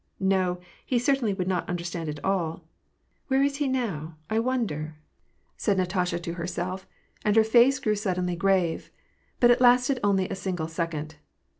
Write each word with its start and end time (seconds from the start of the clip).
No, 0.19 0.59
he 0.83 0.97
certainly 0.97 1.31
would 1.31 1.47
not 1.47 1.69
understand 1.69 2.09
it 2.09 2.19
all. 2.25 2.63
Where 3.27 3.43
is 3.43 3.57
he 3.57 3.67
now, 3.67 4.17
I 4.31 4.39
wonder?" 4.39 4.95
said 5.57 5.73
WAn 5.77 5.81
AND 5.81 5.89
PEACE. 5.89 6.09
277 6.23 6.23
Natasha 6.23 6.23
to 6.23 6.39
herself, 6.39 6.87
and 7.23 7.35
her 7.35 7.43
face 7.43 7.77
grew 7.79 7.95
suddenly 7.95 8.35
grave. 8.35 8.89
But 9.39 9.51
it 9.51 9.61
lasted 9.61 9.99
only 10.03 10.27
a 10.27 10.33
single 10.35 10.67
second. 10.67 11.17